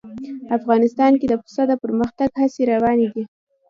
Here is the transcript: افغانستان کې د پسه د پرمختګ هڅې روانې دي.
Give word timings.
افغانستان 0.57 1.11
کې 1.19 1.25
د 1.29 1.33
پسه 1.43 1.63
د 1.67 1.71
پرمختګ 1.83 2.29
هڅې 2.41 2.63
روانې 2.73 3.07
دي. 3.13 3.23